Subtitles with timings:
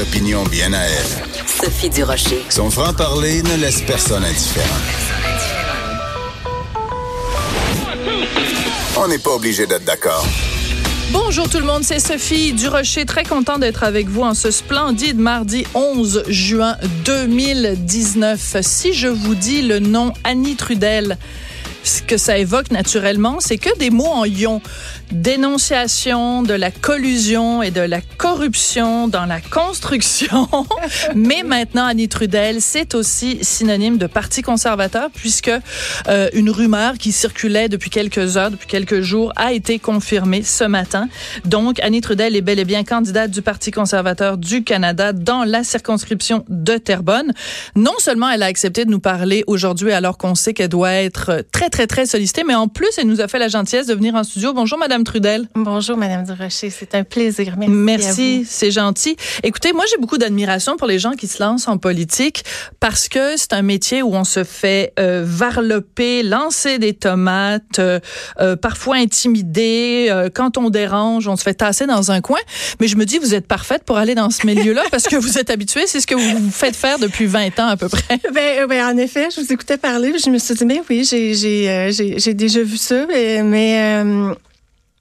[0.00, 1.46] Opinions bien à elle.
[1.46, 2.42] Sophie Durocher.
[2.48, 4.66] Son franc-parler ne laisse personne indifférent.
[8.96, 10.26] On n'est pas obligé d'être d'accord.
[11.10, 15.18] Bonjour tout le monde, c'est Sophie Durocher, très content d'être avec vous en ce splendide
[15.18, 18.56] mardi 11 juin 2019.
[18.62, 21.18] Si je vous dis le nom Annie Trudel,
[21.84, 24.62] ce que ça évoque naturellement, c'est que des mots en ion.
[25.12, 30.48] Dénonciation de la collusion et de la corruption dans la construction.
[31.14, 35.50] Mais maintenant, Annie Trudel, c'est aussi synonyme de parti conservateur puisque
[36.08, 40.64] euh, une rumeur qui circulait depuis quelques heures, depuis quelques jours, a été confirmée ce
[40.64, 41.10] matin.
[41.44, 45.62] Donc, Annie Trudel est bel et bien candidate du Parti conservateur du Canada dans la
[45.62, 47.34] circonscription de Terrebonne.
[47.76, 51.44] Non seulement elle a accepté de nous parler aujourd'hui alors qu'on sait qu'elle doit être
[51.52, 54.14] très, très, très sollicitée, mais en plus, elle nous a fait la gentillesse de venir
[54.14, 54.54] en studio.
[54.54, 55.48] Bonjour, Madame Trudel.
[55.54, 56.70] Bonjour, Madame Durocher.
[56.70, 57.54] C'est un plaisir.
[57.58, 57.72] Merci.
[57.72, 59.16] Merci, c'est gentil.
[59.42, 62.44] Écoutez, moi, j'ai beaucoup d'admiration pour les gens qui se lancent en politique
[62.80, 68.00] parce que c'est un métier où on se fait euh, varloper, lancer des tomates, euh,
[68.40, 70.08] euh, parfois intimider.
[70.10, 72.40] Euh, quand on dérange, on se fait tasser dans un coin.
[72.80, 75.38] Mais je me dis, vous êtes parfaite pour aller dans ce milieu-là parce que vous
[75.38, 75.86] êtes habituée.
[75.86, 78.02] C'est ce que vous vous faites faire depuis 20 ans à peu près.
[78.32, 82.34] Ben, ben, en effet, je vous écoutais parler, je me suis dit, mais oui, j'ai,
[82.34, 84.34] déjà vu ça, mais, mais euh,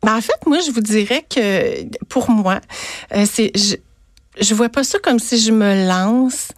[0.03, 2.59] ben, en fait, moi, je vous dirais que pour moi,
[3.13, 3.75] euh, c'est, je,
[4.39, 6.49] je vois pas ça comme si je me lance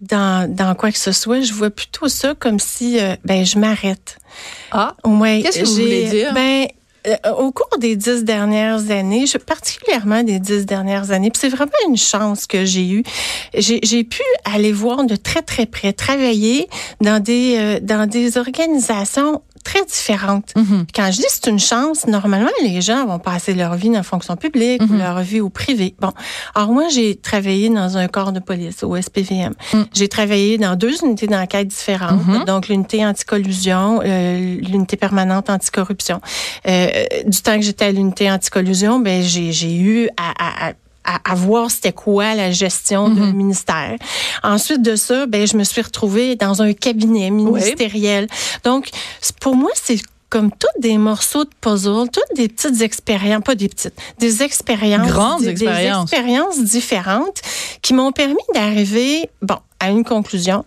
[0.00, 1.40] dans, dans quoi que ce soit.
[1.42, 4.18] Je vois plutôt ça comme si, euh, ben, je m'arrête.
[4.72, 6.32] Ah, Ouais, Qu'est-ce que vous voulez dire?
[6.34, 6.66] Ben,
[7.06, 11.70] euh, au cours des dix dernières années, je, particulièrement des dix dernières années, c'est vraiment
[11.88, 13.04] une chance que j'ai eue.
[13.54, 16.68] J'ai j'ai pu aller voir de très très près, travailler
[17.00, 20.52] dans des euh, dans des organisations très différentes.
[20.56, 20.86] Mhm.
[20.94, 24.02] Quand je dis c'est une chance, normalement les gens vont passer leur vie dans la
[24.02, 24.98] fonction publique ou Mhm.
[24.98, 25.94] leur vie au privé.
[26.00, 26.12] Bon,
[26.54, 29.54] alors moi j'ai travaillé dans un corps de police au SPVM.
[29.74, 29.86] Mhm.
[29.94, 32.44] J'ai travaillé dans deux unités d'enquête différentes, Mhm.
[32.44, 36.20] donc l'unité anticollusion, euh, l'unité permanente anticorruption.
[36.66, 36.88] Euh,
[37.26, 40.72] du temps que j'étais à l'unité anticollusion, ben j'ai j'ai eu à, à, à
[41.10, 43.16] à, à voir c'était quoi la gestion Mhm.
[43.16, 43.96] d'un ministère.
[44.42, 48.26] Ensuite de ça, ben je me suis retrouvée dans un cabinet ministériel.
[48.64, 48.90] Donc
[49.40, 49.98] pour moi c'est
[50.30, 55.08] comme toutes des morceaux de puzzle, toutes des petites expériences, pas des petites, des expériences,
[55.08, 56.10] Grandes des, expériences.
[56.10, 57.40] des expériences différentes
[57.80, 60.66] qui m'ont permis d'arriver, bon, à une conclusion.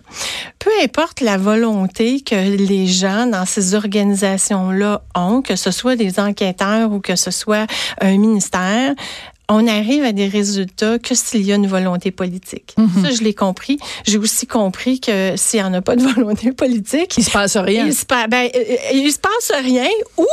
[0.57, 6.19] Peu importe la volonté que les gens dans ces organisations-là ont, que ce soit des
[6.19, 7.67] enquêteurs ou que ce soit
[7.99, 8.95] un ministère,
[9.53, 12.73] on arrive à des résultats que s'il y a une volonté politique.
[12.77, 13.03] Mhm.
[13.03, 13.77] Ça, je l'ai compris.
[14.07, 17.57] J'ai aussi compris que s'il n'y en a pas de volonté politique, il se passe
[17.57, 17.85] rien.
[17.85, 18.59] il se, pa- ben, euh,
[18.93, 20.25] il se passe rien ou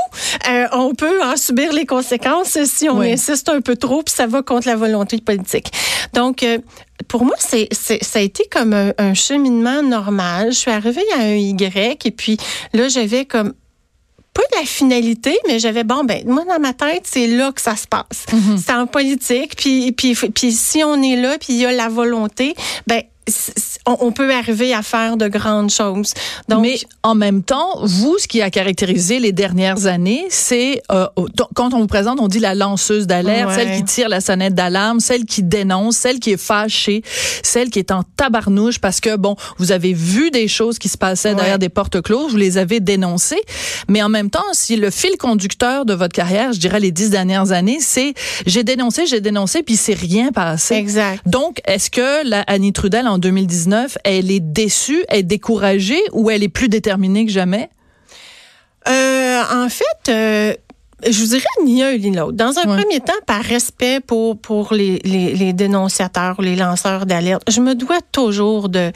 [0.48, 3.12] euh, on peut en subir les conséquences si on Oui.
[3.12, 5.72] insiste un peu trop puis ça va contre la volonté politique.
[6.14, 6.58] Donc, euh,
[7.08, 10.52] pour moi, c'est, c'est, ça a été comme un, un cheminement normal.
[10.52, 12.36] Je suis arrivée à un Y et puis
[12.72, 13.52] là, j'avais comme
[14.38, 17.74] pas la finalité, mais j'avais bon ben moi dans ma tête c'est là que ça
[17.74, 18.26] se passe.
[18.32, 18.56] Mhm.
[18.56, 21.88] C'est en politique, puis puis puis si on est là, puis il y a la
[21.88, 22.54] volonté,
[22.86, 23.02] ben
[23.88, 26.12] on, on peut arriver à faire de grandes choses.
[26.48, 31.06] Donc Mais en même temps, vous, ce qui a caractérisé les dernières années, c'est euh,
[31.54, 33.54] quand on vous présente, on dit la lanceuse d'alerte, Ouais.
[33.54, 37.02] celle qui tire la sonnette d'alarme, celle qui dénonce, celle qui est fâchée,
[37.42, 40.98] celle qui est en tabarnouche parce que bon, vous avez vu des choses qui se
[40.98, 41.34] passaient Ouais.
[41.36, 43.40] derrière des portes closes, vous les avez dénoncées,
[43.88, 47.10] mais en même temps, si le fil conducteur de votre carrière, je dirais les dix
[47.10, 48.12] dernières années, c'est
[48.46, 50.74] j'ai dénoncé, j'ai dénoncé, puis c'est rien passé.
[50.74, 51.22] exact.
[51.26, 56.30] Donc, est-ce que la Annie Trudel en 2019, elle est déçue, elle est découragée ou
[56.30, 57.68] elle est plus déterminée que jamais?
[58.88, 60.54] Euh, en fait, euh,
[61.06, 62.32] je vous dirais ni un ni l'autre.
[62.32, 62.82] Dans un Ouais.
[62.82, 67.74] premier temps, par respect pour, pour les, les, les dénonciateurs les lanceurs d'alerte, je me
[67.74, 68.90] dois toujours de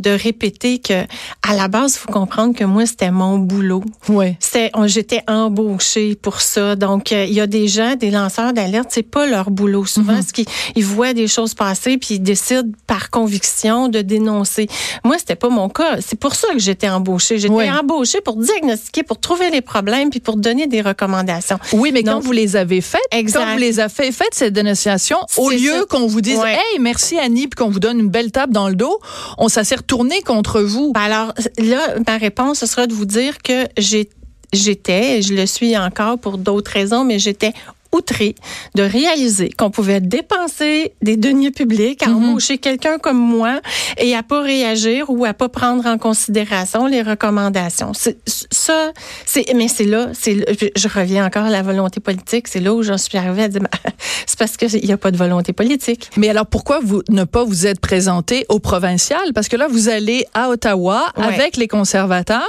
[0.00, 1.04] de répéter que
[1.42, 3.82] à la base, il faut comprendre que moi, c'était mon boulot.
[4.08, 4.36] Oui.
[4.40, 6.76] C'était, on- j'étais embauchée pour ça.
[6.76, 9.86] Donc, euh, il y a des gens, des lanceurs d'alerte, c'est pas leur boulot.
[9.86, 10.22] Souvent, Mhm.
[10.22, 10.46] ce qu'ils
[10.76, 14.68] ils voient des choses passer puis ils décident par conviction de dénoncer.
[15.04, 15.96] Moi, c'était pas mon cas.
[16.00, 17.38] C'est pour ça que j'étais embauchée.
[17.38, 17.70] J'étais Oui.
[17.70, 21.58] embauchée pour diagnostiquer, pour trouver les problèmes puis pour donner des recommandations.
[21.72, 23.40] Oui, mais quand vous les avez faites, Exact.
[23.44, 26.54] quand vous les avez fait, faites cette dénonciation, au C'est lieu qu'on vous dise, Ouais.
[26.54, 28.98] hey, merci Annie, puis qu'on vous donne une belle tape dans le dos,
[29.38, 30.92] on ça retourné contre vous?
[30.92, 35.46] Ben alors, là, ma réponse, ce sera de vous dire que j'étais, et je le
[35.46, 37.54] suis encore pour d'autres raisons, mais j'étais
[37.92, 38.34] outrée
[38.74, 43.60] de réaliser qu'on pouvait dépenser des deniers publics à embaucher quelqu'un comme moi
[43.96, 47.92] et à pas réagir ou à pas prendre en considération les recommandations.
[47.94, 48.92] Ça,
[49.24, 50.44] c'est, mais c'est là, c'est,
[50.76, 52.48] je- reviens encore à la volonté politique.
[52.48, 53.68] C'est là où j'en suis arrivée à dire, ben,
[54.26, 56.10] c'est parce qu'il n'y a pas de volonté politique.
[56.16, 59.32] Mais alors pourquoi vous ne pas vous être présenté au provincial?
[59.34, 61.24] Parce que là vous allez à Ottawa Ouais.
[61.24, 62.46] avec les conservateurs.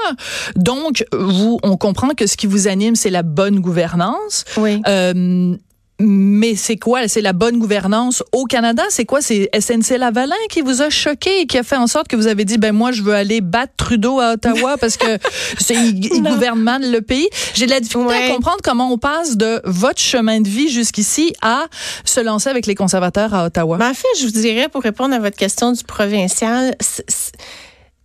[0.55, 4.43] Donc vous on comprend que ce qui vous anime c'est la bonne gouvernance.
[4.57, 4.81] Oui.
[4.87, 5.13] Euh,
[6.01, 7.09] mais c'est quoi?
[7.09, 8.83] C'est la bonne gouvernance au Canada?
[8.89, 9.19] C'est quoi?
[9.21, 12.27] C'est SNC Lavalin qui vous a choqué et qui a fait en sorte que vous
[12.27, 15.17] avez dit, ben moi, je veux aller battre Trudeau à Ottawa parce que
[15.59, 17.27] c'est, il, gouverne mal le pays.
[17.53, 18.29] J'ai de la difficulté Ouais.
[18.31, 21.65] à comprendre comment on passe de votre chemin de vie jusqu'ici à
[22.05, 23.75] se lancer avec les conservateurs à Ottawa.
[23.77, 27.33] Ben, en fait, je vous dirais, pour répondre à votre question du provincial, c'est- c'est-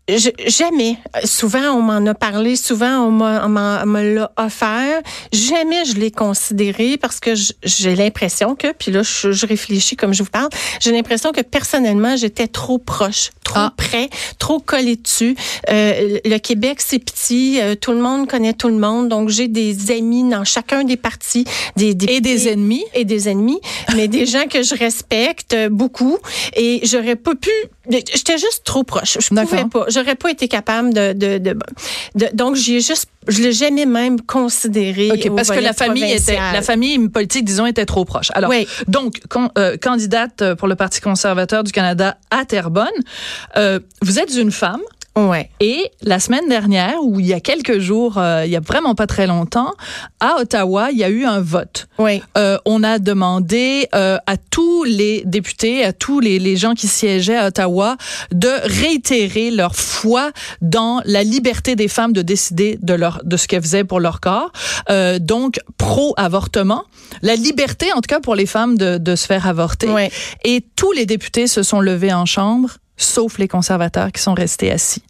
[0.08, 5.00] jamais, souvent on m'en a parlé, souvent on me l'a offert,
[5.32, 10.22] jamais je l'ai considéré parce que j'ai l'impression que, puis là je réfléchis comme je
[10.22, 13.72] vous parle, j'ai l'impression que personnellement j'étais trop proche, trop Ah.
[13.76, 14.08] près,
[14.40, 15.36] trop collé dessus.
[15.70, 19.46] Euh, le Québec c'est petit, euh, tout le monde connaît tout le monde, donc j'ai
[19.48, 21.44] des amis dans chacun des partis,
[21.76, 22.84] des, des et des ennemis.
[22.94, 23.60] et des ennemis,
[23.94, 26.18] mais des gens que je respecte beaucoup.
[26.56, 27.50] Et j'aurais pas pu.
[27.90, 29.18] J'étais juste trop proche.
[29.20, 29.84] Je pouvais pas.
[29.88, 31.12] J'aurais pas été capable de.
[31.12, 31.56] de, de,
[32.14, 33.06] de- donc, j'y ai juste.
[33.28, 35.08] Je l'ai jamais même considéré.
[35.36, 38.28] Parce que la famille était, la famille politique, disons, était trop proche.
[38.34, 38.66] Alors, Oui.
[38.88, 42.88] donc, con- euh, candidate pour le Parti conservateur du Canada à Terrebonne,
[43.56, 44.80] euh, vous êtes une femme.
[45.16, 45.48] Ouais.
[45.60, 48.94] Et la semaine dernière, ou il y a quelques jours, euh, il y a vraiment
[48.94, 49.72] pas très longtemps,
[50.18, 51.86] à Ottawa, il y a eu un vote.
[51.98, 52.20] Oui.
[52.36, 56.88] Euh, on a demandé euh, à tous les députés, à tous les, les gens qui
[56.88, 57.96] siégeaient à Ottawa,
[58.32, 63.46] de réitérer leur foi dans la liberté des femmes de décider de leur de ce
[63.46, 64.50] qu'elles faisaient pour leur corps.
[64.90, 66.84] Euh, donc pro-avortement,
[67.22, 69.88] la liberté en tout cas pour les femmes de, de se faire avorter.
[69.88, 70.10] Ouais.
[70.44, 74.70] Et tous les députés se sont levés en chambre, sauf les conservateurs qui sont restés
[74.70, 75.02] assis.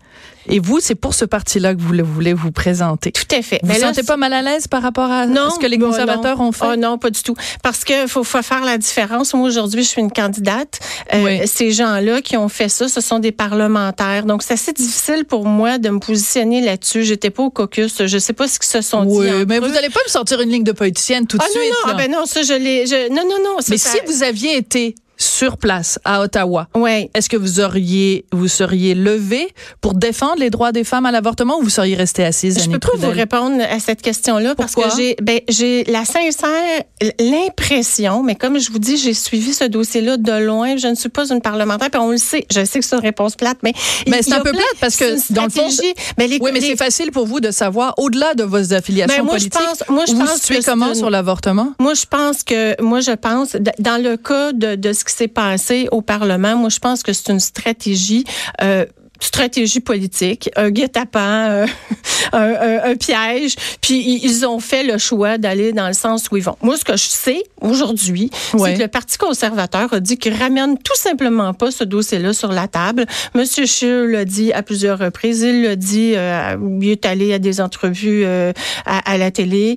[0.46, 3.12] Et vous, c'est pour ce parti-là que vous le- voulez vous présenter.
[3.12, 3.60] Tout à fait.
[3.62, 5.78] Vous Mais ne sentez pas mal à l'aise par rapport à Non, ce que les
[5.78, 6.48] bon, conservateurs non.
[6.48, 6.66] ont fait?
[6.74, 7.34] Oh non, pas du tout.
[7.62, 9.32] Parce que faut, faut faire la différence.
[9.32, 10.80] Moi, aujourd'hui, je suis une candidate.
[11.14, 11.48] Euh, Oui.
[11.48, 14.26] Ces gens-là qui ont fait ça, ce sont des parlementaires.
[14.26, 17.04] Donc, c'est assez difficile pour moi de me positionner là-dessus.
[17.04, 18.02] J'étais pas au caucus.
[18.04, 19.32] Je sais pas ce qu'ils se sont Oui, dit.
[19.32, 21.60] entre mais vous n'allez pas me sortir une ligne de politicienne tout de Ah non,
[21.62, 21.72] suite.
[21.84, 21.94] non, là.
[21.96, 22.86] ah ben non, ça, je l'ai.
[22.86, 23.56] je- Non, non, non.
[23.70, 27.10] mais ça- si vous aviez été sur place à Ottawa, Ouais.
[27.14, 29.48] est-ce que vous auriez vous seriez levé
[29.80, 32.78] pour défendre les droits des femmes à l'avortement ou vous seriez resté assise Je peux
[32.78, 36.82] pas vous répondre à cette question-là parce que j'ai ben, j'ai la sincère
[37.20, 40.76] l'impression, mais comme je vous dis, j'ai suivi ce dossier-là de loin.
[40.76, 42.46] Je ne suis pas une parlementaire, puis on le sait.
[42.52, 43.72] Je sais que c'est une réponse plate, mais
[44.08, 45.94] Mais c'est un peu plate parce que, dans le fond, stratégie.
[46.16, 49.16] Ben, les- Oui, mais les- c'est facile pour vous de savoir au-delà de vos affiliations
[49.18, 49.68] Ben, moi, je politiques.
[49.78, 51.72] pense- moi, je vous pense que comment une- sur l'avortement?
[51.78, 55.28] Moi, je pense que, moi, je pense, dans le cas de, de ce qui s'est
[55.28, 58.24] passé au Parlement, moi, je pense que c'est une stratégie.
[58.62, 58.86] Euh,
[59.20, 61.66] stratégie politique, un guet-apens, euh,
[62.32, 66.36] un, un- un piège, puis ils ont fait le choix d'aller dans le sens où
[66.36, 66.56] ils vont.
[66.60, 68.72] Moi, ce que je sais aujourd'hui, Ouais.
[68.72, 72.52] c'est que le Parti conservateur a dit qu'il ramène tout simplement pas ce dossier-là sur
[72.52, 73.06] la table.
[73.34, 75.40] Monsieur Scheer l'a dit à plusieurs reprises.
[75.42, 78.52] Il l'a dit, euh, il est allé à des entrevues euh,
[78.84, 79.76] à, à la télé.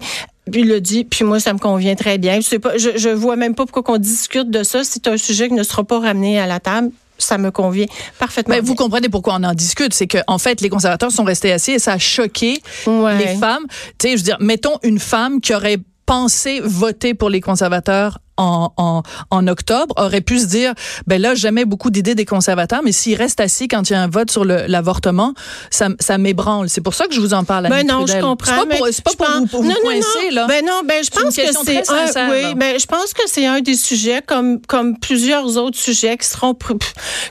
[0.54, 2.36] Il l'a dit, puis moi, ça me convient très bien.
[2.38, 4.84] Je sais pas, je, je vois même pas pourquoi qu'on discute de ça.
[4.84, 6.92] C'est un sujet qui ne sera pas ramené à la table.
[7.20, 7.88] Ça me convient
[8.20, 8.54] parfaitement.
[8.54, 11.52] Mais vous comprenez pourquoi on en discute, c'est que en fait les conservateurs sont restés
[11.52, 13.18] assis et ça a choqué Ouais.
[13.18, 13.66] les femmes.
[13.98, 18.20] Tu sais, je veux dire, mettons une femme qui aurait pensé voter pour les conservateurs
[18.38, 20.74] en, en, en octobre aurait pu se dire
[21.08, 24.02] ben là j'aimais beaucoup d'idées des conservateurs mais s'ils restent assis quand il y a
[24.02, 25.34] un vote sur l'avortement
[25.72, 28.22] ça, ça m'ébranle c'est pour ça que je vous en parle Ben non, je Trudel.
[28.22, 28.52] comprends.
[28.62, 30.36] c'est pas pour, pas je pour pense- vous, pour vous non, non, coincer non.
[30.36, 33.22] là Ben non, ben je pense que c'est un, sincère, oui, ben je pense que
[33.28, 36.54] c'est un des sujets comme comme plusieurs autres sujets qui seront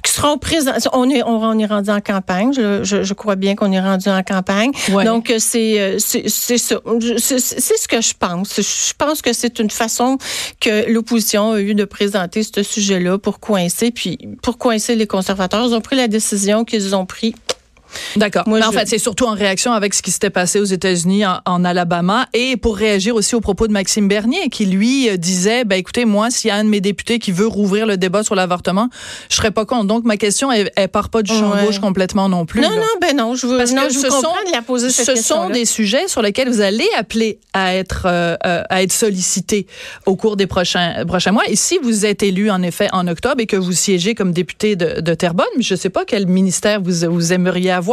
[0.02, 0.72] qui seront présents.
[0.92, 2.52] On est on, on est rendu en campagne.
[2.52, 4.70] Je, je, je crois bien qu'on est rendu en campagne.
[4.90, 5.04] Ouais.
[5.04, 6.76] Donc euh, c'est c'est c'est ça.
[7.00, 8.54] Je- c'est ce que je pense.
[8.60, 10.18] Je pense que c'est une façon
[10.60, 15.66] que l'opposition a eu de présenter ce sujet-là pour coincer, puis pour coincer les conservateurs.
[15.66, 17.34] Ils ont pris la décision qu'ils ont pris
[18.16, 18.44] D'accord.
[18.46, 21.26] Mais en je- fait, c'est surtout en réaction avec ce qui s'était passé aux États-Unis,
[21.26, 25.16] en, en Alabama, et pour réagir aussi aux propos de Maxime Bernier, qui lui euh,
[25.16, 27.96] disait, ben écoutez, moi, s'il y a un de mes députés qui veut rouvrir le
[27.96, 28.88] débat sur l'avortement,
[29.30, 29.86] je serais pas contre.
[29.86, 31.64] Donc ma question, elle, elle part pas du champ Ouais.
[31.64, 32.60] gauche complètement non plus.
[32.60, 32.76] Non, là.
[32.76, 34.62] non, ben non, je veux, Parce non, que je vous ce comprends sont- de la
[34.62, 38.62] poser cette Ce sont des sujets sur lesquels vous allez appeler à être euh, euh,
[38.68, 39.66] à être sollicité
[40.06, 41.44] au cours des prochains prochains mois.
[41.48, 44.76] Et si vous êtes élu en effet en octobre et que vous siégez comme député
[44.76, 47.85] de, de Terrebonne, je ne sais pas quel ministère vous vous aimeriez avoir,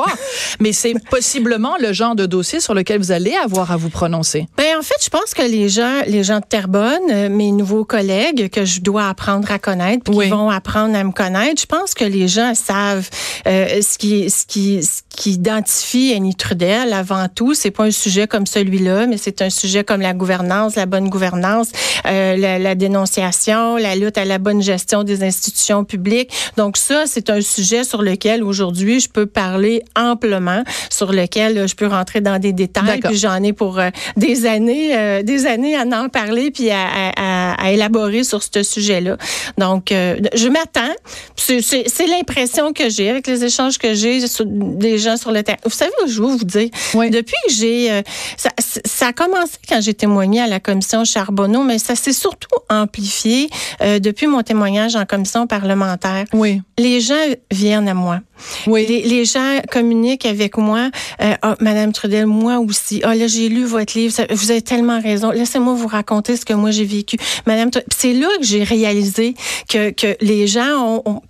[0.59, 4.47] mais c'est possiblement le genre de dossier sur lequel vous allez avoir à vous prononcer.
[4.57, 7.85] Ben en fait, je pense que les gens, les gens de Terrebonne, euh, mes nouveaux
[7.85, 10.25] collègues que je dois apprendre à connaître, puis Oui.
[10.25, 13.09] qui vont apprendre à me connaître, je pense que les gens savent
[13.47, 17.53] euh, ce qui, ce qui, ce qui identifie Annie Trudel avant tout.
[17.53, 21.09] C'est pas un sujet comme celui-là, mais c'est un sujet comme la gouvernance, la bonne
[21.09, 21.69] gouvernance,
[22.05, 26.31] euh, la, la dénonciation, la lutte à la bonne gestion des institutions publiques.
[26.57, 31.67] Donc ça, c'est un sujet sur lequel aujourd'hui je peux parler amplement, sur lequel euh,
[31.67, 32.99] je peux rentrer dans des détails.
[32.99, 36.81] Puis j'en ai pour euh, des années, euh, des années à en parler puis à,
[36.83, 39.17] à- à- à élaborer sur ce sujet-là.
[39.57, 40.93] Donc, je m'attends.
[41.35, 45.57] C'est- l'impression que j'ai avec les échanges que j'ai des gens sur le terrain.
[45.63, 47.09] Vous savez, je vais vous dire, Oui.
[47.09, 48.01] depuis que j'ai,
[48.37, 48.49] ça,
[48.85, 53.49] ça a commencé quand j'ai témoigné à la commission Charbonneau, mais ça s'est surtout amplifié
[53.81, 56.25] euh, depuis mon témoignage en commission parlementaire.
[56.33, 57.15] Oui, Les gens
[57.51, 58.19] viennent à moi.
[58.67, 58.85] Oui.
[58.87, 60.89] Les, les gens communiquent avec moi.
[61.21, 63.01] Euh, Ah, Madame Trudel, moi aussi.
[63.03, 64.13] Ah, là, j'ai lu votre livre.
[64.13, 65.31] Ça- vous avez tellement raison.
[65.31, 67.17] Laissez-moi vous raconter ce que moi j'ai vécu.
[67.45, 69.35] Madame, c'est là que j'ai réalisé
[69.69, 71.21] que, que les gens ont, ont-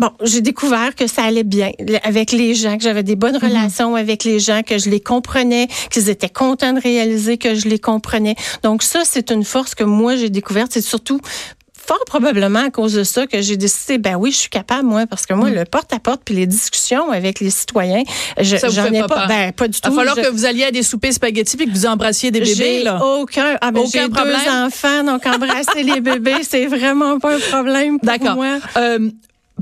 [0.00, 1.70] Bon, j'ai découvert que ça allait bien
[2.02, 5.68] avec les gens, que j'avais des bonnes relations avec les gens, que je les comprenais,
[5.92, 8.34] qu'ils étaient contents de réaliser que je les comprenais.
[8.64, 10.72] Donc ça, c'est une force que moi j'ai découverte.
[10.72, 11.20] C'est surtout
[11.88, 15.06] fort probablement à cause de ça que j'ai décidé, ben oui, je suis capable, moi,
[15.06, 18.02] parce que moi, le porte-à-porte puis les discussions avec les citoyens,
[18.38, 19.96] je- j'en ai pas ben pas du Il va tout.
[19.96, 22.54] falloir Je- que vous alliez à des soupers spaghettis et que vous embrassiez des bébés
[22.54, 23.02] j'ai là.
[23.02, 24.36] aucun, ah ben, Aucun problème?
[24.44, 28.34] deux enfants, donc embrasser les bébés, c'est vraiment pas un problème pour D'accord.
[28.36, 28.58] moi.
[28.76, 29.10] Euh,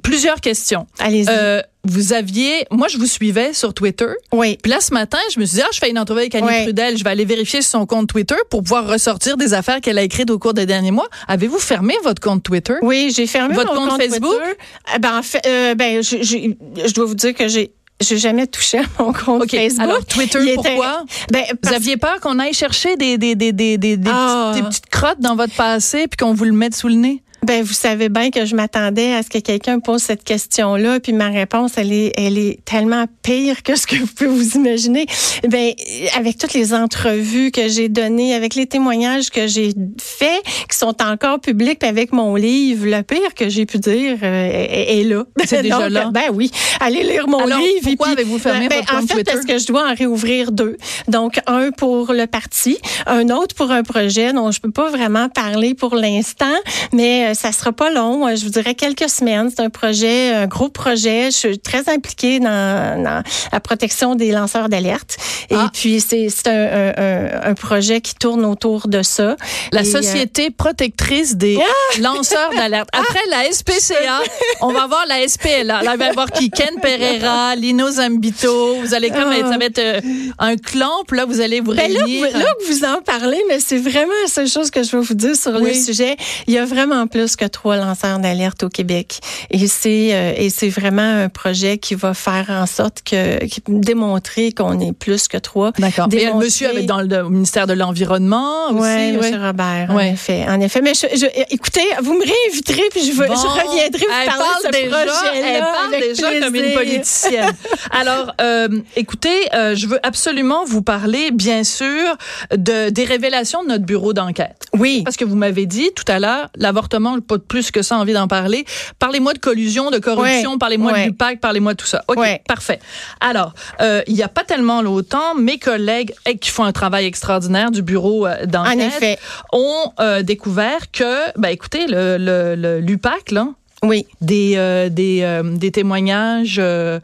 [0.03, 0.87] plusieurs questions.
[0.99, 1.27] Allez-y.
[1.29, 4.09] Euh, vous aviez, moi je vous suivais sur Twitter.
[4.33, 4.59] oui.
[4.61, 6.47] Puis là, ce matin, je me suis dit, ah, je fais une entrevue avec Annie
[6.47, 6.63] Ouais.
[6.65, 6.99] Trudel.
[6.99, 10.31] Je vais aller vérifier son compte Twitter pour pouvoir ressortir des affaires qu'elle a écrites
[10.31, 11.07] au cours des derniers mois.
[11.29, 12.75] Avez-vous fermé votre compte Twitter?
[12.83, 14.35] Oui, j'ai fermé Votre mon compte Facebook?
[14.37, 14.59] Twitter.
[14.93, 18.19] Ah, Ben, en fait, euh, ben, je, je, je dois vous dire que j'ai, j'ai
[18.19, 19.51] jamais touché à mon compte OK.
[19.53, 19.81] Facebook.
[19.85, 21.05] Alors, Twitter, était- pourquoi?
[21.31, 24.51] Ben, Vous parce- aviez peur qu'on aille chercher des, des, des, des, des, des Ah.
[24.53, 27.23] petites, des petites crottes dans votre passé puis qu'on vous le mette sous le nez?
[27.43, 31.13] Ben, vous savez bien que je m'attendais à ce que quelqu'un pose cette question-là, puis
[31.13, 35.07] ma réponse, elle est, elle est tellement pire que ce que vous pouvez vous imaginer.
[35.49, 35.73] Ben,
[36.17, 40.97] avec toutes les entrevues que j'ai données, avec les témoignages que j'ai faits, qui sont
[41.03, 45.05] encore publics, puis avec mon livre, le pire que j'ai pu dire euh, est, est
[45.05, 45.25] là.
[45.45, 46.11] C'est déjà Donc, là.
[46.13, 46.51] Ben oui,
[46.81, 47.81] allez lire mon Alors, livre.
[47.85, 49.33] pourquoi avez-vous fermé ben, votre En fait, Twitter?
[49.33, 50.77] parce que je dois en réouvrir deux?
[51.07, 55.29] Donc, un pour le parti, un autre pour un projet dont je peux pas vraiment
[55.29, 56.47] parler pour l'instant,
[56.93, 58.27] mais euh, ça sera pas long.
[58.27, 59.51] Euh, Je vous dirais quelques semaines.
[59.55, 61.27] C'est un projet, un gros projet.
[61.31, 65.17] Je suis très impliquée dans, dans la protection des lanceurs d'alerte.
[65.51, 65.71] Et Ah.
[65.73, 69.37] puis, c'est un, un- un- un projet qui tourne autour de ça.
[69.73, 71.59] La Et, euh, Société protectrice des
[72.01, 72.89] lanceurs d'alerte.
[72.93, 74.21] Après la SPCA,
[74.61, 75.83] on va voir la SPLA.
[75.83, 76.51] Là, il va y avoir qui?
[76.51, 78.77] Ken Pereira, Lino Zambito.
[78.77, 79.39] Vous allez comme Ah.
[79.39, 80.01] être, ça va être euh,
[80.39, 82.27] un clan, puis là, vous allez vous Ben là, réunir.
[82.33, 85.03] vous, là que vous en parlez, mais c'est vraiment la seule chose que je veux
[85.03, 86.17] vous dire sur le sujet.
[86.47, 89.21] Il y a vraiment plus que trois lanceurs d'alerte au Québec.
[89.51, 94.53] Et c'est euh, et c'est vraiment un projet qui va faire en sorte que démontrer
[94.53, 95.73] qu'on est plus que trois.
[95.79, 96.09] D'accord.
[96.13, 98.81] Le monsieur avec dans le, ministère de l'Environnement aussi.
[98.81, 99.33] Oui, ouais.
[99.33, 99.43] M.
[99.43, 100.11] Robert, Ouais.
[100.11, 100.45] en effet.
[100.47, 100.81] En effet.
[100.83, 104.27] Mais je, je- écoutez, vous me réinviterez, puis je, veux- Bon, je reviendrai vous parler
[104.27, 105.49] parle de ce déjà, projet-là.
[105.55, 106.79] Elle parle avec déjà comme une plaisir.
[106.79, 107.53] politicienne.
[107.93, 112.17] Alors, euh, écoutez, euh, je veux absolument vous parler, bien sûr,
[112.55, 114.67] de, des révélations de notre bureau d'enquête.
[114.75, 115.03] Oui.
[115.05, 118.13] Parce que vous m'avez dit tout à l'heure, l'avortement, j'ai pas plus que ça envie
[118.13, 118.65] d'en parler.
[118.99, 120.59] Parlez-moi de collusion, de corruption, Ouais.
[120.59, 121.05] parlez-moi Ouais.
[121.07, 122.03] du PAC, parlez-moi de tout ça.
[122.09, 122.43] OK, Ouais.
[122.49, 122.81] parfait.
[123.21, 127.07] Alors, euh, il y a pas tellement longtemps, mes collègues eh, qui font un travail
[127.07, 129.19] extraordinaire du bureau euh, d'enquête
[129.53, 133.49] ont euh, découvert que, ben écoutez, le, le, le- l'UPAC, là,
[133.83, 134.07] Oui.
[134.21, 136.99] des, euh, des, euh, des témoignages euh,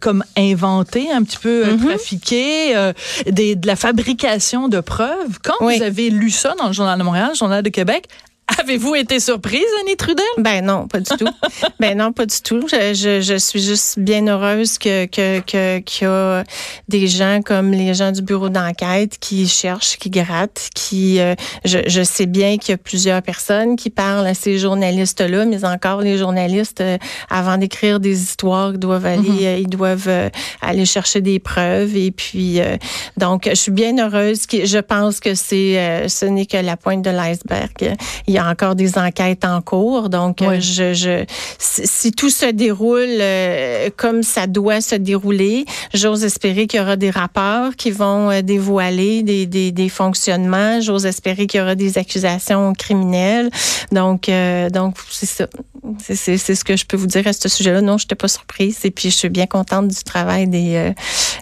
[0.00, 1.86] comme inventés, un petit peu euh, Mhm.
[1.86, 2.92] trafiqués, euh,
[3.26, 5.38] des, de la fabrication de preuves.
[5.44, 5.76] Quand Oui.
[5.76, 8.08] vous avez lu ça dans le Journal de Montréal, le Journal de Québec,
[8.60, 10.24] Avez-vous été surprise, Annie Trudel?
[10.38, 11.26] Ben non, pas du tout.
[11.80, 12.66] ben non, pas du tout.
[12.70, 16.44] Je, je, je suis juste bien heureuse que que que qu'il y a
[16.88, 21.34] des gens comme les gens du bureau d'enquête qui cherchent, qui grattent, qui euh,
[21.64, 25.64] je, je sais bien qu'il y a plusieurs personnes qui parlent à ces journalistes-là, mais
[25.64, 26.98] encore les journalistes euh,
[27.28, 30.30] avant d'écrire des histoires, ils doivent aller, euh, ils doivent euh,
[30.62, 32.76] aller chercher des preuves et puis euh,
[33.16, 34.46] donc je suis bien heureuse.
[34.46, 37.96] que- Je pense que c'est euh, ce n'est que la pointe de l'iceberg.
[38.28, 40.60] Il y a encore des enquêtes en cours, donc euh, Oui.
[40.60, 41.24] je, je
[41.58, 45.64] si, tout se déroule euh, comme ça doit se dérouler,
[45.94, 50.80] j'ose espérer qu'il y aura des rapports qui vont euh, dévoiler des, des, des fonctionnements.
[50.80, 53.50] J'ose espérer qu'il y aura des accusations criminelles.
[53.92, 55.46] Donc euh, donc c'est ça.
[56.00, 57.80] C'est- ce que je peux vous dire à ce sujet-là.
[57.80, 60.92] Non, je n'étais pas surprise et puis je suis bien contente du travail des euh,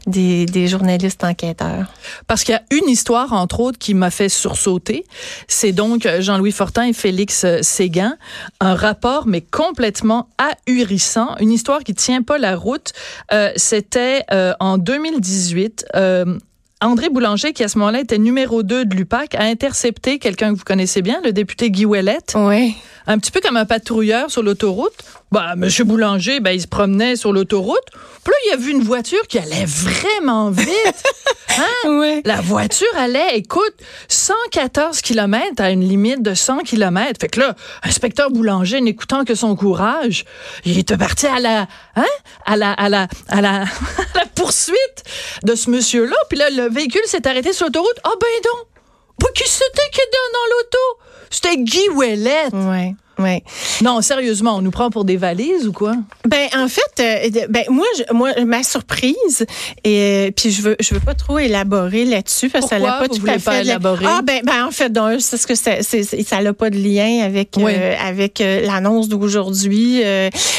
[0.07, 1.87] des, des journalistes enquêteurs.
[2.27, 5.05] Parce qu'il y a une histoire, entre autres, qui m'a fait sursauter.
[5.49, 8.17] C'est donc Jean-Louis Fortin et Félix euh, Séguin.
[8.61, 11.37] Un rapport, mais complètement ahurissant.
[11.41, 12.93] Une histoire qui tient pas la route.
[13.33, 15.87] Euh, C'était euh, en 2018.
[15.97, 16.38] Euh,
[16.81, 20.59] André Boulanger, qui à ce moment-là était numéro 2 de l'UPAC, a intercepté quelqu'un que
[20.59, 22.75] vous connaissez bien, le député Guy Ouellette, Oui.
[23.07, 24.93] un petit peu comme un patrouilleur sur l'autoroute.
[25.35, 27.83] Bah, Monsieur Boulanger, ben, il se promenait sur l'autoroute.
[28.23, 30.69] Puis là, il a vu une voiture qui allait vraiment vite.
[31.87, 32.21] Oui.
[32.25, 33.75] La voiture allait, écoute,
[34.09, 37.12] 114 km à une limite de 100 km.
[37.21, 40.25] Fait que là, inspecteur Boulanger, n'écoutant que son courage,
[40.64, 42.05] il était parti à la, hein,
[42.45, 43.67] à la, à la, à la, à
[44.19, 45.05] la poursuite
[45.45, 46.17] de ce monsieur-là.
[46.29, 48.00] Puis là, le véhicule s'est arrêté sur l'autoroute.
[48.03, 48.67] Ah ben donc!
[49.21, 51.00] Pas qui c'était qui était dans l'auto?
[51.31, 52.49] C'était Guy Ouellet.
[52.53, 52.97] Oui.
[53.19, 53.43] Oui.
[53.83, 55.95] Non, sérieusement, on nous prend pour des valises ou quoi?
[56.28, 59.47] Ben en fait, euh, ben moi, je, moi ma surprise
[59.85, 62.99] et euh, puis je veux je veux pas trop élaborer là-dessus parce que ça n'a
[62.99, 64.04] pas vous tout à fait élaborer?
[64.09, 65.83] Ah ben ben en fait donc c'est ce que c'est
[66.23, 67.73] ça n'a pas de lien avec Oui.
[67.75, 70.02] euh, avec euh, l'annonce d'aujourd'hui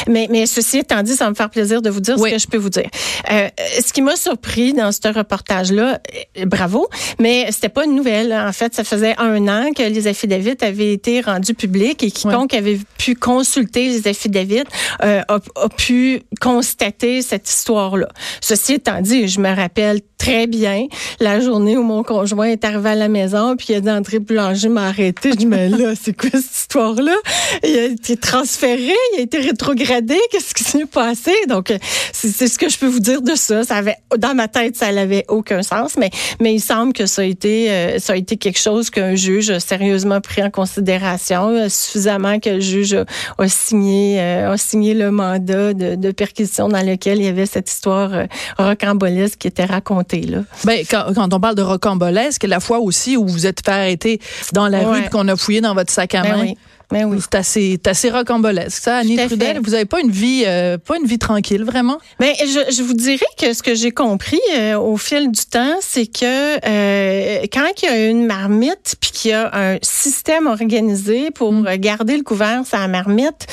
[0.08, 2.30] mais mais ceci étant dit, ça va me faire plaisir de vous dire Oui.
[2.32, 2.90] ce que je peux vous dire.
[3.30, 6.00] Ce qui m'a surpris dans ce reportage là,
[6.46, 6.88] bravo,
[7.20, 8.34] mais c'était pas une nouvelle.
[8.34, 12.54] En fait, ça faisait un an que les affidavits avaient été rendus publics et quiconque
[12.56, 14.64] avait pu consulter les affidavits
[15.04, 18.08] euh, a, pu constater cette histoire-là.
[18.42, 20.88] Ceci étant dit, je me rappelle très bien
[21.20, 24.20] la journée où mon conjoint est arrivé à la maison puis il a dit André
[24.20, 25.32] Boulanger m'a arrêté.
[25.32, 27.16] Je dis mais là, c'est quoi cette histoire-là?
[27.64, 30.18] Il a été transféré, il a été rétrogradé.
[30.32, 31.32] Qu'est-ce qui s'est passé?
[31.48, 31.78] Donc euh,
[32.14, 33.64] c'est c'est ce que je peux vous dire de ça.
[33.64, 36.10] Ça avait dans ma tête, ça n'avait aucun sens, mais
[36.40, 39.50] mais il semble que ça a été euh, ça a été quelque chose qu'un juge
[39.50, 43.06] a sérieusement pris en considération euh, suffisamment que le juge a,
[43.44, 47.46] a signé euh, a signé le mandat de, de perquisition dans lequel il y avait
[47.46, 48.26] cette histoire euh,
[48.58, 50.40] rocambolesque qui était racontée là.
[50.64, 54.20] Ben, quand, quand on parle de rocambolesque, la fois aussi où vous êtes fait arrêter
[54.54, 54.86] dans la Ouais.
[54.86, 56.42] rue et qu'on a fouillé dans votre sac à Ben main.
[56.44, 56.58] oui.
[56.92, 57.18] Ben oui.
[57.22, 58.84] C'est assez, assez rocambolesque.
[58.84, 61.98] Ça, Annie Trudel, vous avez pas une vie, euh, pas une vie tranquille, vraiment?
[62.20, 65.76] Ben, je, je vous dirais que ce que j'ai compris euh, au fil du temps,
[65.82, 70.48] c'est que euh, quand il y a une marmite puis qu'il y a un système
[70.48, 73.48] organisé pour euh, garder le couvert sur la marmite,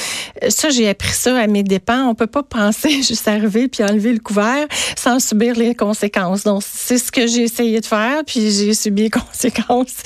[0.49, 2.09] ça j'ai appris ça à mes dépens.
[2.09, 4.67] On peut pas penser juste arriver puis enlever le couvert
[4.97, 6.45] sans subir les conséquences.
[6.45, 9.97] Donc c'est ce que j'ai essayé de faire puis j'ai subi les conséquences.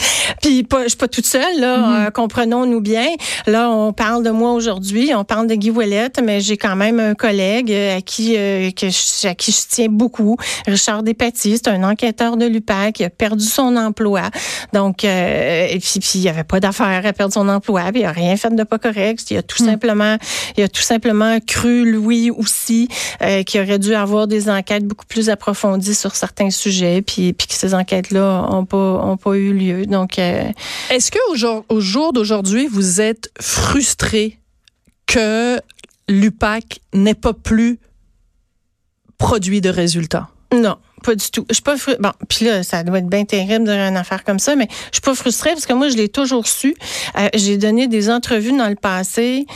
[0.42, 2.06] Puis pas, je suis pas toute seule là.
[2.06, 3.08] Euh, Comprenons-nous bien.
[3.46, 7.00] Là, on parle de moi aujourd'hui, on parle de Guy Ouellette, mais j'ai quand même
[7.00, 11.56] un collègue euh, à qui euh, que je, à qui je tiens beaucoup, Richard Despatie,
[11.56, 14.22] c'est un enquêteur de l'UPAC, il a perdu son emploi.
[14.72, 18.02] Donc euh, et puis, puis il y avait pas d'affaire à perdre son emploi, puis
[18.02, 20.16] il a rien fait de pas correct, il a tout simplement
[20.56, 22.88] il a tout simplement cru lui aussi
[23.22, 27.46] euh, qu'il aurait dû avoir des enquêtes beaucoup plus approfondies sur certains sujets, puis puis
[27.46, 29.86] que ces enquêtes-là ont pas ont pas eu lieu.
[29.86, 33.05] Donc Est-ce que au jour, au jour d'aujourd'hui, vous êtes
[33.40, 34.38] frustré
[35.06, 35.60] que
[36.08, 37.78] l'UPAC n'ait pas plus
[39.18, 40.28] produit de résultats?
[40.52, 41.44] Non, pas du tout.
[41.48, 44.24] Je suis pas fru- bon, puis là ça doit être bien terrible de une affaire
[44.24, 46.74] comme ça, mais je suis pas frustrée parce que moi je l'ai toujours su.
[47.18, 49.46] Euh, j'ai donné des entrevues dans le passé.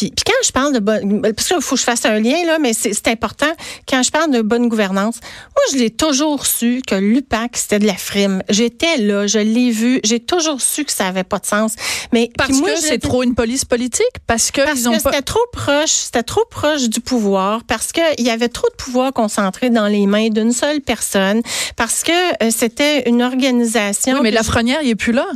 [0.00, 2.46] Puis, puis quand je parle de bonne, parce qu'il faut que je fasse un lien
[2.46, 3.50] là, mais c'est important.
[3.86, 7.86] Quand je parle de bonne gouvernance, moi je l'ai toujours su que l'UPAC c'était de
[7.86, 8.42] la frime.
[8.48, 11.74] J'étais là, je l'ai vu, j'ai toujours su que ça avait pas de sens.
[12.12, 14.06] Mais Parce moi, que je c'est trop une police politique?
[14.26, 15.10] Parce que parce ils ont que pas.
[15.10, 18.76] c'était trop proche, c'était trop proche du pouvoir, parce que il y avait trop de
[18.82, 21.42] pouvoir concentré dans les mains d'une seule personne,
[21.76, 24.14] parce que euh, c'était une organisation.
[24.14, 25.26] Oui, mais que- Lafrenière, il est plus là.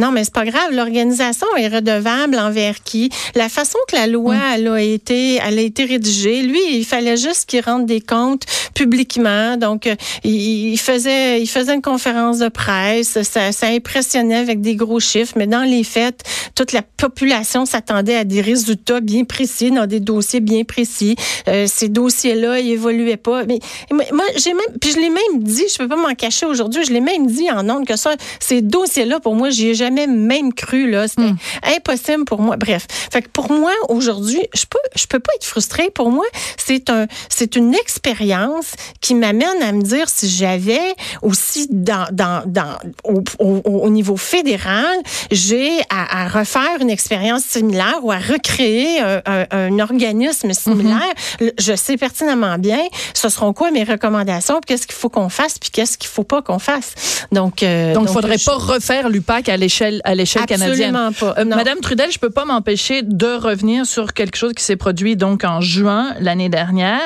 [0.00, 0.72] Non, mais c'est pas grave.
[0.72, 3.10] L'organisation est redevable envers qui?
[3.34, 4.52] La façon que la loi Mm.
[4.54, 8.44] elle a été, elle a été rédigée, lui, il fallait juste qu'il rende des comptes
[8.74, 9.58] publiquement.
[9.58, 13.20] Donc, euh, il, il faisait, il faisait une conférence de presse.
[13.22, 16.22] Ça, ça impressionnait avec des gros chiffres, mais dans les faits,
[16.54, 21.16] toute la population s'attendait à des résultats bien précis dans des dossiers bien précis.
[21.48, 23.44] Euh, ces dossiers-là, ils évoluaient pas.
[23.44, 23.58] Mais
[23.90, 26.84] moi, moi, j'ai même, puis je l'ai même dit, je peux pas m'en cacher aujourd'hui,
[26.84, 29.89] je l'ai même dit en ondes que ça, ces dossiers-là, pour moi, j'y ai jamais
[30.06, 31.06] même cru, là.
[31.08, 31.32] C'était
[31.76, 32.56] impossible pour moi.
[32.56, 32.86] Bref.
[33.12, 35.90] Fait que pour moi, aujourd'hui, je peux, je peux pas être frustrée.
[35.90, 36.24] Pour moi,
[36.56, 42.42] c'est un, c'est une expérience qui m'amène à me dire si j'avais aussi dans, dans,
[42.46, 44.96] dans, au, au, au niveau fédéral,
[45.30, 51.00] j'ai à, à refaire une expérience similaire ou à recréer un, un, un organisme similaire.
[51.40, 52.80] Le- Je sais pertinemment bien
[53.14, 56.42] ce seront quoi mes recommandations, qu'est-ce qu'il faut qu'on fasse, puis qu'est-ce qu'il faut pas
[56.42, 56.94] qu'on fasse.
[57.32, 60.94] Donc, euh, Donc, il faudrait je- pas refaire l'UPAC à l'échelle à l'échelle canadienne.
[60.94, 61.40] Absolument pas.
[61.40, 61.44] Euh.
[61.44, 65.44] Madame Trudel, je peux pas m'empêcher de revenir sur quelque chose qui s'est produit donc
[65.44, 67.00] en juin l'année dernière.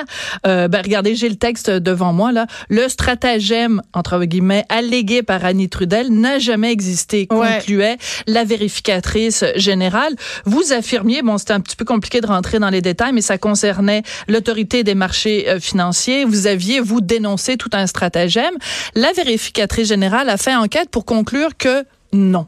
[0.46, 2.46] Euh, ben, regardez, j'ai le texte devant moi là.
[2.68, 7.58] Le stratagème entre guillemets allégué par Annie Trudel n'a jamais existé, Ouais.
[7.58, 10.14] concluait la vérificatrice générale.
[10.44, 13.38] Vous affirmiez, bon, c'était un petit peu compliqué de rentrer dans les détails, mais ça
[13.38, 16.24] concernait l'autorité des marchés euh, financiers.
[16.24, 18.54] Vous aviez vous dénoncé tout un stratagème.
[18.94, 22.46] La vérificatrice générale a fait enquête pour conclure que non.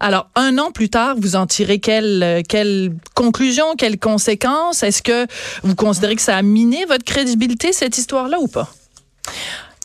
[0.00, 4.82] Alors, un an plus tard, vous en tirez quelle, euh, quelle conclusion, quelles conséquences?
[4.82, 5.26] Est-ce que
[5.62, 8.72] vous considérez que ça a miné votre crédibilité, cette histoire-là, ou pas?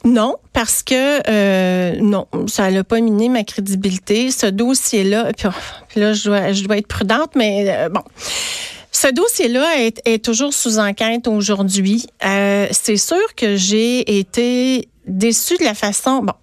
[0.06, 4.32] Non, parce que euh, non, ça n'a pas miné ma crédibilité.
[4.32, 8.04] Ce dossier-là, puis, oh, là, je dois, je dois être prudente, mais euh, bon.
[8.94, 9.66] Ce dossier-là
[10.06, 12.08] est, toujours sous enquête aujourd'hui.
[12.22, 16.20] C'est sûr que j'ai été déçue de la façon.
[16.24, 16.34] Bon,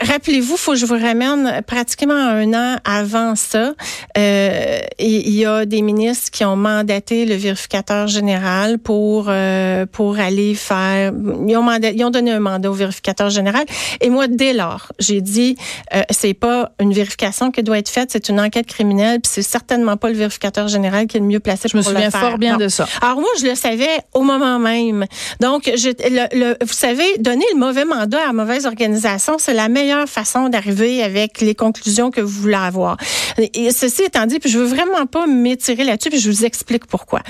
[0.00, 3.72] Rappelez-vous, faut que je vous ramène pratiquement un an avant ça.
[4.18, 10.18] Euh, il y a des ministres qui ont mandaté le vérificateur général pour euh, pour
[10.18, 11.12] aller faire.
[11.46, 13.64] Ils ont, mandat- ils ont donné un mandat au vérificateur général.
[14.00, 15.56] Et moi, dès lors, j'ai dit,
[15.94, 19.20] euh, c'est pas une vérification qui doit être faite, c'est une enquête criminelle.
[19.20, 21.90] Puis c'est certainement pas le vérificateur général qui est le mieux placé Je me pour
[21.92, 22.20] souviens le faire.
[22.20, 22.86] fort bien de ça.
[23.00, 25.06] Alors moi, je le savais au moment même.
[25.40, 29.51] Donc, je, le, le- vous savez, donner le mauvais mandat à la mauvaise organisation, c'est
[29.52, 32.96] la meilleure façon d'arriver avec les conclusions que vous voulez avoir.
[33.38, 36.86] Et ceci étant dit, puis je veux vraiment pas m'étirer là-dessus, puis je vous explique
[36.86, 37.20] pourquoi.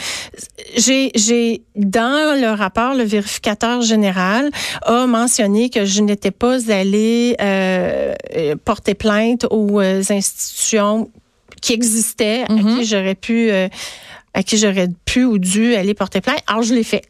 [0.76, 4.50] J'ai, j'ai dans le rapport, le vérificateur général
[4.82, 8.14] a mentionné que je n'étais pas allée euh,
[8.64, 11.10] porter plainte aux euh, institutions
[11.60, 12.78] qui existaient, à Mhm.
[12.78, 13.68] qui j'aurais pu euh,
[14.34, 16.40] à qui j'aurais pu ou dû aller porter plainte.
[16.46, 17.02] Alors, je l'ai fait.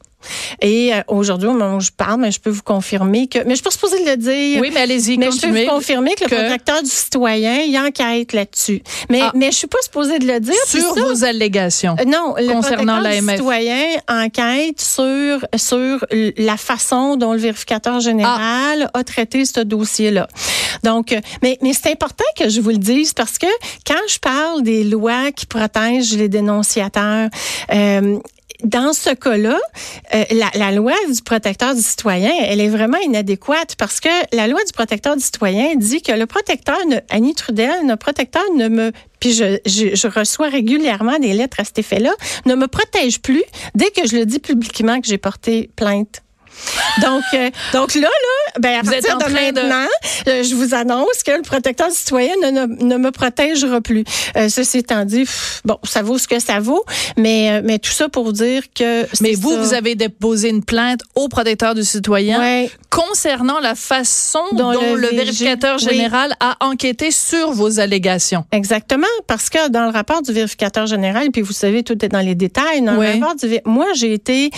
[0.61, 3.39] Et euh, aujourd'hui, au moment où je parle, mais je peux vous confirmer que...
[3.39, 4.61] Mais je suis pas supposée de le dire.
[4.61, 7.77] Oui, mais allez-y, Mais je peux vous confirmer que, que- le protecteur du citoyen, il
[7.79, 8.83] enquête là-dessus.
[9.11, 9.33] Mais, Ah.
[9.35, 10.55] mais je suis pas supposée de le dire.
[10.67, 11.97] Sur ça- vos allégations.
[12.01, 15.99] euh, Non, le Concernant protecteur du citoyen enquête sur sur
[16.37, 18.99] la façon dont le vérificateur général Ah.
[18.99, 20.29] a traité ce dossier-là.
[20.83, 23.47] Donc, euh, mais mais c'est important que je vous le dise parce que
[23.87, 27.29] quand je parle des lois qui protègent les dénonciateurs.
[27.75, 28.19] euh,
[28.65, 29.59] dans ce cas-là,
[30.15, 34.47] euh, la, la loi du protecteur du citoyen, elle est vraiment inadéquate parce que la
[34.47, 38.69] loi du protecteur du citoyen dit que le protecteur, ne, Annie Trudel, le protecteur ne
[38.69, 42.11] me puis je, je, je reçois régulièrement des lettres à cet effet-là,
[42.45, 43.45] ne me protège plus
[43.77, 46.23] dès que je le dis publiquement que j'ai porté plainte.
[47.01, 49.87] Donc, euh, donc là, là, ben à Vous êtes partir en de maintenant,
[50.29, 54.05] euh, je vous annonce que le protecteur du citoyen ne, ne, ne me protégera plus.
[54.37, 56.85] Euh, ceci étant dit, pff, bon, ça vaut ce que ça vaut,
[57.17, 59.07] mais euh, mais tout ça pour dire que.
[59.21, 59.57] Mais vous, ça.
[59.63, 62.71] vous avez déposé une plainte au protecteur du citoyen Ouais.
[62.91, 65.89] concernant la façon dont, Dont le, le VG vérificateur oui.
[65.89, 68.45] général a enquêté sur vos allégations.
[68.53, 72.21] Exactement, parce que dans le rapport du vérificateur général, puis vous savez, tout est dans
[72.21, 72.83] les détails.
[72.83, 74.51] Dans le rapport du, moi, j'ai été.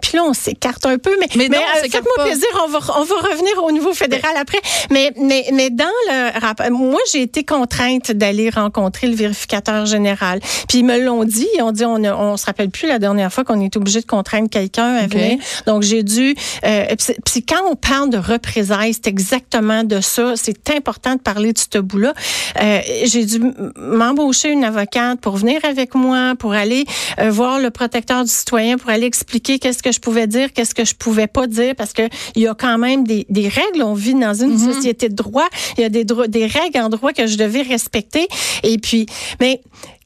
[0.00, 3.04] Puis là, on s'écarte un peu, mais, Mais on euh, faites-moi plaisir, on va, on
[3.04, 4.60] va revenir au niveau fédéral après.
[4.90, 10.40] Mais, mais, mais dans le rapport, moi, j'ai été contrainte d'aller rencontrer le vérificateur général.
[10.68, 12.98] Puis ils me l'ont dit, ils ont dit, on, a- on se rappelle plus la
[12.98, 15.38] dernière fois qu'on est obligé de contraindre quelqu'un à venir.
[15.66, 16.34] Donc, j'ai dû.
[16.64, 16.84] Euh,
[17.24, 20.34] puis- quand on parle de représailles, c'est exactement de ça.
[20.36, 22.12] C'est important de parler de ce bout-là.
[22.60, 23.40] Euh, j'ai dû
[23.76, 26.84] m'embaucher une avocate pour venir avec moi, pour aller
[27.20, 30.74] euh, voir le protecteur du citoyen, pour aller expliquer qu'est-ce que je pouvais dire, qu'est-ce
[30.74, 32.02] que je pouvais pas dire, parce que
[32.36, 33.82] il y a quand même des, des règles.
[33.82, 34.72] On vit dans une Mhm.
[34.72, 35.48] société de droit.
[35.76, 38.26] Il y a des, des règles en droit que je devais respecter.
[38.62, 39.06] Et puis,
[39.40, 39.60] mais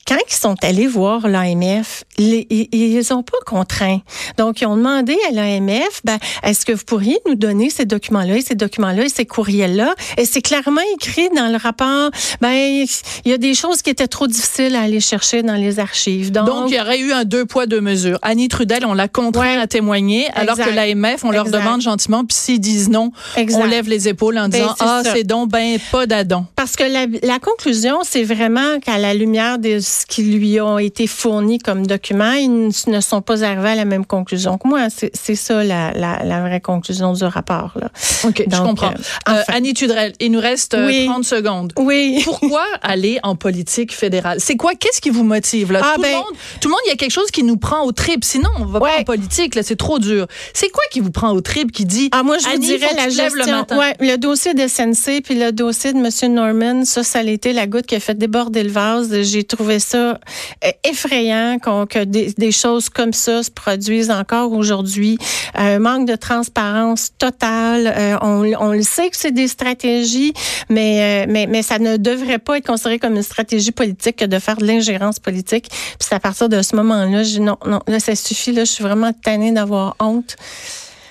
[0.07, 4.01] quand ils sont allés voir l'AMF, ils n'ont pas contraint.
[4.37, 8.35] Donc, ils ont demandé à l'AMF, ben, est-ce que vous pourriez nous donner ces documents-là,
[8.45, 9.95] ces documents-là et ces courriels-là?
[10.17, 12.11] Et c'est clairement écrit dans le rapport,
[12.41, 15.79] ben, il y a des choses qui étaient trop difficiles à aller chercher dans les
[15.79, 16.33] archives.
[16.33, 18.19] Donc, il y aurait eu un deux poids, deux mesures.
[18.23, 22.37] Annie Trudel, on l'a contraint à témoigner, alors que l'AMF, on leur demande gentiment, puis
[22.37, 26.07] s'ils disent non, on lève les épaules en ben, disant, ah, c'est donc ben pas
[26.07, 26.47] d'adon.
[26.57, 30.79] Parce que la, la conclusion, c'est vraiment qu'à la lumière de ce qui lui ont
[30.79, 34.89] été fournis comme documents, ils ne sont pas arrivés à la même conclusion que moi.
[34.91, 37.73] C'est ça la, la, la, vraie conclusion du rapport.
[37.77, 37.91] Là.
[38.25, 38.95] OK, je comprends.
[39.29, 41.73] Euh, euh Annie Tudrel, il nous reste 30 euh, secondes.
[41.77, 42.23] Oui.
[42.25, 44.39] Pourquoi aller en politique fédérale?
[44.41, 44.75] C'est quoi?
[44.75, 45.73] Qu'est-ce qui vous motive?
[45.73, 45.81] Là?
[45.83, 46.25] Ah, tout, le ben monde,
[46.61, 48.25] tout le monde, il y a quelque chose qui nous prend au trip.
[48.25, 49.59] Sinon, on va pas en politique.
[49.63, 50.27] C'est trop dur.
[50.55, 53.11] C'est quoi qui vous prend au trip qui dit Ah, moi, je vous dirais la
[53.11, 53.67] gestion.
[53.71, 56.33] Le, ouais, le dossier de SNC puis le dossier de M.
[56.33, 59.23] Norman, ça, ça a été la goutte qui a fait déborder le vase.
[59.23, 60.19] J'ai trouvé ça
[60.65, 65.19] euh, effrayant que des, choses comme ça se produisent encore aujourd'hui.
[65.55, 67.93] Un manque de transparence totale.
[67.97, 70.33] Euh, on, le sait que c'est des stratégies,
[70.69, 74.25] mais, euh, mais, mais ça ne devrait pas être considéré comme une stratégie politique que
[74.25, 75.69] de faire de l'ingérence politique.
[75.69, 78.53] Puis c'est à partir de ce moment-là, non, non, là, ça suffit.
[78.53, 80.37] Là, je suis vraiment tannée d'avoir honte.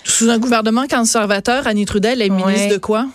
[0.03, 3.07] Sous un gouvernement conservateur, Annie Trudel est ministre de quoi?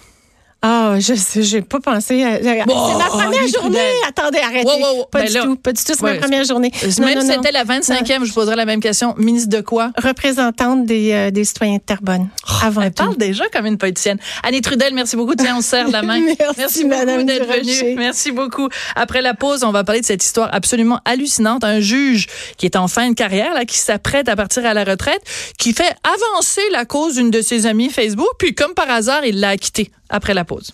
[0.68, 2.24] Ah, je sais, j'ai pas pensé.
[2.24, 2.42] À...
[2.42, 3.78] c'est ma première journée.
[4.08, 4.64] Attendez, arrêtez.
[5.12, 5.56] Pas ben du tout.
[5.56, 5.92] Pas du tout.
[5.94, 6.72] C'est ma première journée.
[6.98, 9.14] Même si c'était la 25e, je poserais la même question.
[9.16, 9.92] Ministre de quoi?
[9.96, 12.28] Représentante des, euh, des citoyens de Terrebonne.
[12.48, 14.18] Oh, avant elle parle déjà comme une politicienne.
[14.42, 15.36] Annie Trudel, merci beaucoup.
[15.36, 16.20] Tiens, on se serre la main.
[16.58, 17.94] merci, beaucoup d'être venue.
[17.96, 18.68] Merci beaucoup.
[18.96, 21.62] Après la pause, on va parler de cette histoire absolument hallucinante.
[21.62, 22.26] Un juge
[22.56, 25.22] qui est en fin de carrière, là, qui s'apprête à partir à la retraite,
[25.58, 29.38] qui fait avancer la cause d'une de ses amies Facebook, puis comme par hasard, il
[29.38, 30.72] l'a acquittée après la pause.